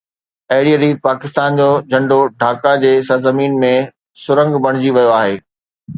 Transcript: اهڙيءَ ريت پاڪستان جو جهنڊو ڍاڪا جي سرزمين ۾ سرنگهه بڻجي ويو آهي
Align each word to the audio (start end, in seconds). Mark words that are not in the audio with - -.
اهڙيءَ 0.53 0.79
ريت 0.81 0.97
پاڪستان 1.07 1.49
جو 1.59 1.67
جهنڊو 1.91 2.17
ڍاڪا 2.45 2.73
جي 2.85 2.93
سرزمين 3.11 3.61
۾ 3.65 3.71
سرنگهه 4.25 4.63
بڻجي 4.69 4.95
ويو 4.99 5.17
آهي 5.21 5.37